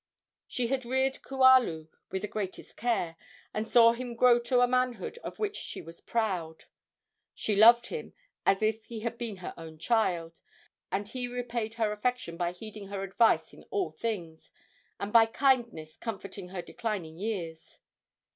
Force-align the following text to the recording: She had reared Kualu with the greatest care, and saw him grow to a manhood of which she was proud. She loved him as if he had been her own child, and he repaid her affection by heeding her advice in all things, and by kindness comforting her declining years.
She 0.47 0.65
had 0.69 0.83
reared 0.83 1.21
Kualu 1.21 1.87
with 2.09 2.23
the 2.23 2.27
greatest 2.27 2.75
care, 2.75 3.17
and 3.53 3.67
saw 3.69 3.91
him 3.91 4.15
grow 4.15 4.39
to 4.39 4.61
a 4.61 4.67
manhood 4.67 5.19
of 5.19 5.37
which 5.37 5.55
she 5.55 5.79
was 5.79 6.01
proud. 6.01 6.63
She 7.35 7.55
loved 7.55 7.85
him 7.85 8.13
as 8.43 8.63
if 8.63 8.83
he 8.85 9.01
had 9.01 9.19
been 9.19 9.35
her 9.45 9.53
own 9.57 9.77
child, 9.77 10.41
and 10.91 11.07
he 11.07 11.27
repaid 11.27 11.75
her 11.75 11.91
affection 11.91 12.35
by 12.35 12.51
heeding 12.51 12.87
her 12.87 13.03
advice 13.03 13.53
in 13.53 13.61
all 13.69 13.91
things, 13.91 14.51
and 14.99 15.13
by 15.13 15.27
kindness 15.27 15.97
comforting 15.97 16.47
her 16.49 16.63
declining 16.63 17.19
years. 17.19 17.77